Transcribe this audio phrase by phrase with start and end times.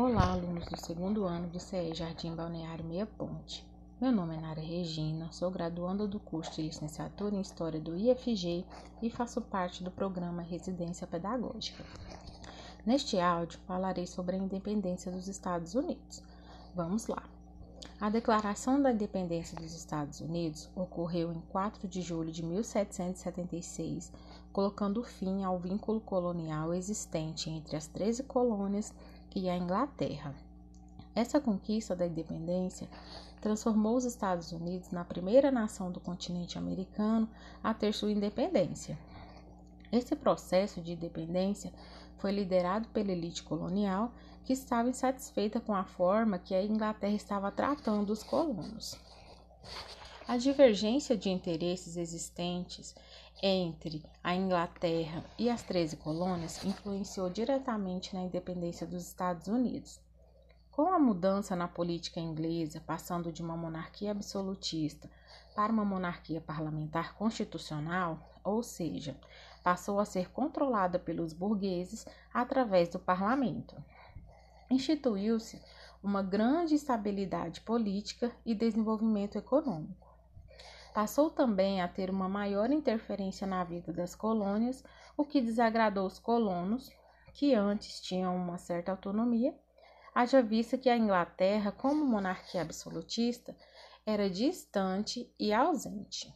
[0.00, 3.66] Olá, alunos do segundo ano do CE Jardim Balneário Meia Ponte.
[4.00, 8.64] Meu nome é Nara Regina, sou graduanda do curso de licenciatura em História do IFG
[9.02, 11.84] e faço parte do programa Residência Pedagógica.
[12.86, 16.22] Neste áudio, falarei sobre a independência dos Estados Unidos.
[16.76, 17.24] Vamos lá!
[18.00, 24.12] A Declaração da Independência dos Estados Unidos ocorreu em 4 de julho de 1776,
[24.52, 28.94] colocando fim ao vínculo colonial existente entre as 13 colônias
[29.38, 30.34] e a Inglaterra.
[31.14, 32.88] Essa conquista da independência
[33.40, 37.28] transformou os Estados Unidos na primeira nação do continente americano
[37.62, 38.98] a ter sua independência.
[39.90, 41.72] Esse processo de independência
[42.18, 44.12] foi liderado pela elite colonial,
[44.44, 48.96] que estava insatisfeita com a forma que a Inglaterra estava tratando os colonos.
[50.26, 52.94] A divergência de interesses existentes
[53.42, 60.00] entre a Inglaterra e as 13 colônias influenciou diretamente na independência dos Estados Unidos.
[60.72, 65.08] Com a mudança na política inglesa, passando de uma monarquia absolutista
[65.54, 69.16] para uma monarquia parlamentar constitucional, ou seja,
[69.62, 73.76] passou a ser controlada pelos burgueses através do parlamento.
[74.70, 75.60] Instituiu-se
[76.02, 80.07] uma grande estabilidade política e desenvolvimento econômico.
[80.98, 84.82] Passou também a ter uma maior interferência na vida das colônias,
[85.16, 86.90] o que desagradou os colonos,
[87.32, 89.56] que antes tinham uma certa autonomia,
[90.12, 93.56] haja vista que a Inglaterra, como monarquia absolutista,
[94.04, 96.34] era distante e ausente.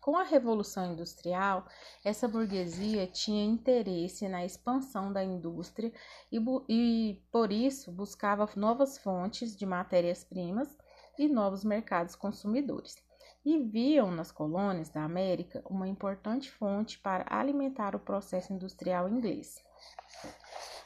[0.00, 1.66] Com a Revolução Industrial,
[2.02, 5.92] essa burguesia tinha interesse na expansão da indústria
[6.32, 6.38] e,
[6.70, 10.74] e por isso buscava novas fontes de matérias-primas
[11.18, 13.06] e novos mercados consumidores
[13.48, 19.64] e viam nas colônias da América uma importante fonte para alimentar o processo industrial inglês.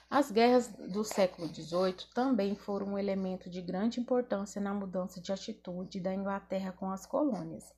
[0.09, 5.33] As guerras do século XVIII também foram um elemento de grande importância na mudança de
[5.33, 7.75] atitude da Inglaterra com as colônias,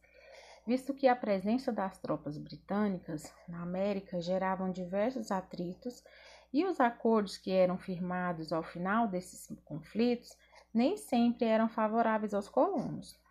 [0.67, 6.05] visto que a presença das tropas britânicas na América geravam diversos atritos
[6.53, 10.37] e os acordos que eram firmados ao final desses conflitos
[10.75, 13.24] nem sempre eram favoráveis aos colonos.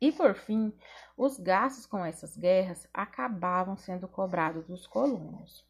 [0.00, 0.72] E por fim,
[1.16, 5.64] os gastos com essas guerras acabavam sendo cobrados dos colonos.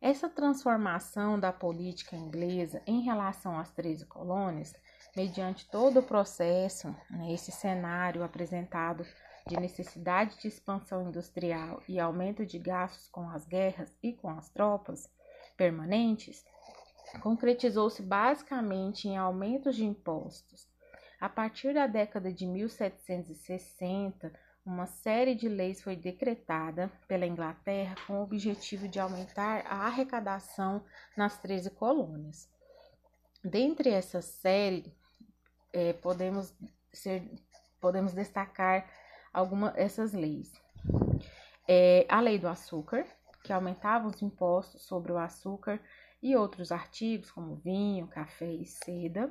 [0.00, 4.74] Essa transformação da política inglesa em relação às 13 colônias,
[5.16, 9.06] mediante todo o processo, né, esse cenário apresentado
[9.46, 14.50] de necessidade de expansão industrial e aumento de gastos com as guerras e com as
[14.50, 15.10] tropas
[15.56, 16.44] permanentes,
[17.22, 20.68] concretizou-se basicamente em aumentos de impostos,
[21.20, 24.32] a partir da década de 1760,
[24.64, 30.84] uma série de leis foi decretada pela Inglaterra com o objetivo de aumentar a arrecadação
[31.16, 32.50] nas 13 colônias.
[33.42, 34.90] Dentre essa série,
[35.72, 36.54] é, podemos,
[36.92, 37.30] ser,
[37.80, 38.88] podemos destacar
[39.32, 40.52] algumas dessas leis.
[41.68, 43.06] É, a lei do açúcar,
[43.42, 45.78] que aumentava os impostos sobre o açúcar
[46.22, 49.30] e outros artigos como vinho, café e seda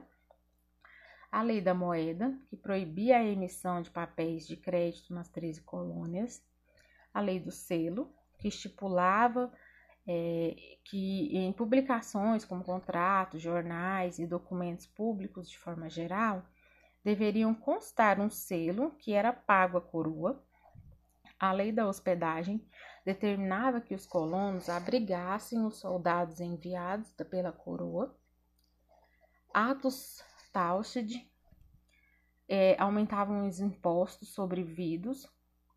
[1.33, 6.45] a lei da moeda, que proibia a emissão de papéis de crédito nas 13 colônias,
[7.11, 9.51] a lei do selo, que estipulava
[10.07, 16.45] é, que em publicações como contratos, jornais e documentos públicos de forma geral,
[17.03, 20.39] deveriam constar um selo que era pago à coroa.
[21.39, 22.63] A lei da hospedagem
[23.03, 28.15] determinava que os colonos abrigassem os soldados enviados pela coroa.
[29.51, 30.23] Atos
[30.53, 31.27] Taustig
[32.47, 35.27] é, aumentavam os impostos sobre vidros,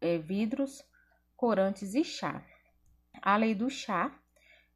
[0.00, 0.84] é, vidros,
[1.34, 2.44] corantes e chá.
[3.22, 4.12] A lei do chá,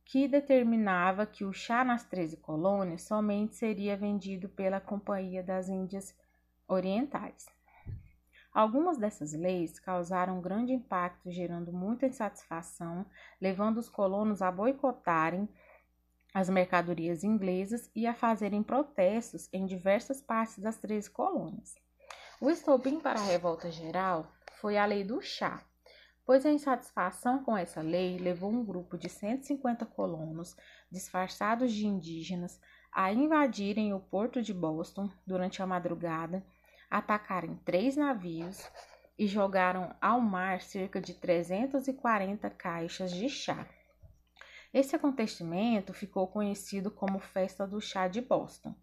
[0.06, 6.16] que determinava que o chá nas 13 colônias somente seria vendido pela Companhia das Índias
[6.66, 7.46] Orientais.
[8.52, 13.06] Algumas dessas leis causaram grande impacto, gerando muita insatisfação,
[13.40, 15.48] levando os colonos a boicotarem
[16.32, 21.74] as mercadorias inglesas e a fazerem protestos em diversas partes das três colônias.
[22.40, 25.62] O estopim para a revolta geral foi a lei do chá,
[26.24, 30.56] pois a insatisfação com essa lei levou um grupo de 150 colonos,
[30.90, 32.60] disfarçados de indígenas,
[32.92, 36.44] a invadirem o porto de Boston durante a madrugada,
[36.90, 38.64] atacarem três navios
[39.18, 43.66] e jogaram ao mar cerca de 340 caixas de chá.
[44.72, 48.74] Esse acontecimento ficou conhecido como Festa do Chá de Boston.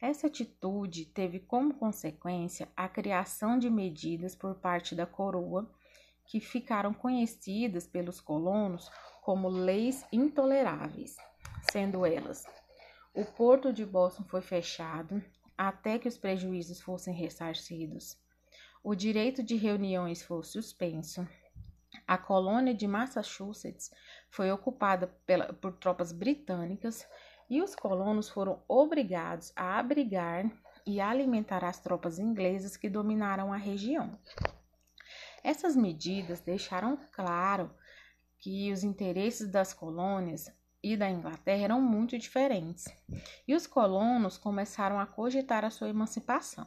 [0.00, 5.70] Essa atitude teve como consequência a criação de medidas por parte da coroa
[6.26, 8.90] que ficaram conhecidas pelos colonos
[9.22, 11.16] como leis intoleráveis,
[11.70, 12.44] sendo elas
[13.16, 15.24] o porto de Boston foi fechado
[15.56, 18.14] até que os prejuízos fossem ressarcidos.
[18.84, 21.26] O direito de reuniões foi suspenso.
[22.06, 23.90] A colônia de Massachusetts
[24.30, 27.06] foi ocupada pela, por tropas britânicas
[27.50, 30.50] e os colonos foram obrigados a abrigar
[30.86, 34.16] e alimentar as tropas inglesas que dominaram a região.
[35.42, 37.74] Essas medidas deixaram claro
[38.38, 42.86] que os interesses das colônias e da Inglaterra eram muito diferentes,
[43.48, 46.66] e os colonos começaram a cogitar a sua emancipação.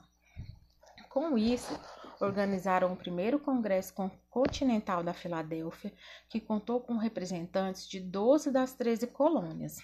[1.10, 1.74] Com isso,
[2.20, 3.94] organizaram o primeiro Congresso
[4.30, 5.94] Continental da Filadélfia,
[6.28, 9.78] que contou com representantes de 12 das 13 colônias,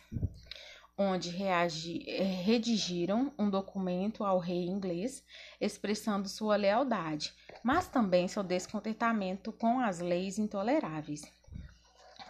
[0.97, 5.23] onde reagi, eh, redigiram um documento ao rei inglês
[5.59, 7.33] expressando sua lealdade,
[7.63, 11.21] mas também seu descontentamento com as leis intoleráveis.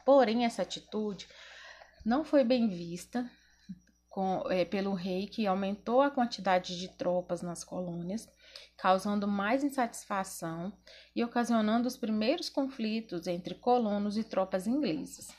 [0.05, 1.27] Porém, essa atitude
[2.05, 3.29] não foi bem vista
[4.07, 8.29] com, é, pelo rei, que aumentou a quantidade de tropas nas colônias,
[8.77, 10.73] causando mais insatisfação
[11.15, 15.33] e ocasionando os primeiros conflitos entre colonos e tropas inglesas.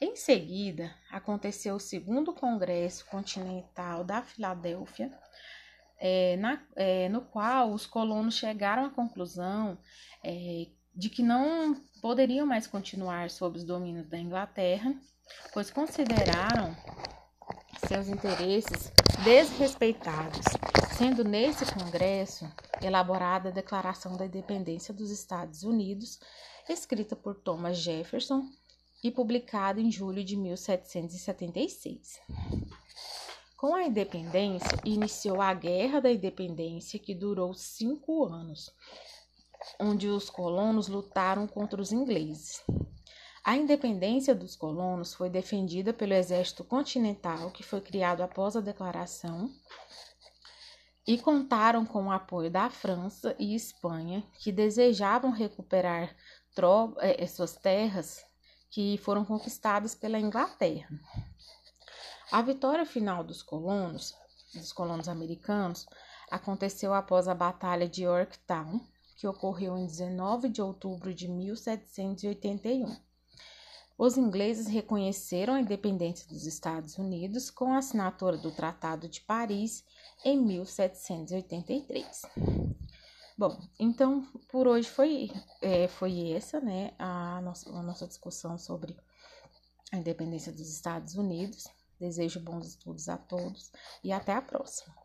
[0.00, 5.16] Em seguida, aconteceu o segundo Congresso Continental da Filadélfia,
[5.96, 9.78] é, na, é, no qual os colonos chegaram à conclusão
[10.24, 14.92] é, de que não poderiam mais continuar sob os domínios da Inglaterra,
[15.52, 16.76] pois consideraram
[17.86, 18.92] seus interesses
[19.24, 20.44] desrespeitados,
[20.96, 22.50] sendo nesse congresso
[22.80, 26.18] elaborada a Declaração da Independência dos Estados Unidos,
[26.68, 28.48] escrita por Thomas Jefferson
[29.02, 32.20] e publicada em julho de 1776.
[33.56, 38.72] Com a independência, iniciou a Guerra da Independência, que durou cinco anos,
[39.78, 42.62] onde os colonos lutaram contra os ingleses.
[43.44, 49.50] A independência dos colonos foi defendida pelo Exército Continental, que foi criado após a declaração,
[51.04, 56.14] e contaram com o apoio da França e Espanha, que desejavam recuperar
[57.00, 58.24] eh, suas terras
[58.70, 60.88] que foram conquistadas pela Inglaterra.
[62.30, 64.14] A vitória final dos colonos,
[64.54, 65.86] dos colonos americanos,
[66.30, 68.80] aconteceu após a Batalha de Yorktown,
[69.16, 72.96] que ocorreu em 19 de outubro de 1781.
[73.98, 79.84] Os ingleses reconheceram a independência dos Estados Unidos com a assinatura do Tratado de Paris
[80.24, 82.22] em 1783.
[83.36, 85.30] Bom, então por hoje foi,
[85.60, 88.96] é, foi essa, né, a nossa, a nossa discussão sobre
[89.90, 91.66] a independência dos Estados Unidos.
[91.98, 93.70] Desejo bons estudos a todos
[94.02, 95.01] e até a próxima.